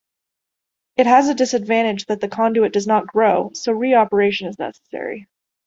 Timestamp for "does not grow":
2.73-3.51